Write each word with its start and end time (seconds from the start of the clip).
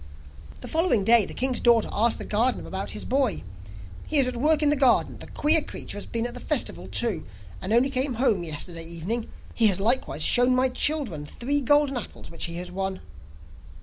The 0.61 0.67
following 0.67 1.03
day 1.03 1.27
the 1.27 1.33
king's 1.35 1.59
daughter 1.59 1.87
asked 1.91 2.17
the 2.17 2.25
gardener 2.25 2.67
about 2.67 2.93
his 2.93 3.05
boy. 3.05 3.43
'He 4.07 4.17
is 4.17 4.27
at 4.27 4.35
work 4.35 4.63
in 4.63 4.71
the 4.71 4.75
garden; 4.75 5.19
the 5.19 5.27
queer 5.27 5.61
creature 5.61 5.95
has 5.95 6.07
been 6.07 6.25
at 6.25 6.33
the 6.33 6.39
festival 6.39 6.87
too, 6.87 7.23
and 7.61 7.71
only 7.71 7.91
came 7.91 8.15
home 8.15 8.43
yesterday 8.43 8.83
evening; 8.83 9.29
he 9.53 9.67
has 9.67 9.79
likewise 9.79 10.23
shown 10.23 10.55
my 10.55 10.69
children 10.69 11.23
three 11.27 11.61
golden 11.61 11.97
apples 11.97 12.31
which 12.31 12.45
he 12.45 12.55
has 12.55 12.71
won. 12.71 13.01